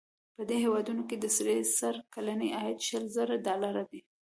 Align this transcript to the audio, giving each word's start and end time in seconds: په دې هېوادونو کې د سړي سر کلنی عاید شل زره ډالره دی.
په 0.35 0.41
دې 0.49 0.57
هېوادونو 0.65 1.01
کې 1.09 1.17
د 1.19 1.25
سړي 1.37 1.57
سر 1.77 1.95
کلنی 2.13 2.49
عاید 2.57 2.79
شل 2.87 3.03
زره 3.15 3.35
ډالره 3.45 3.83
دی. 3.91 4.01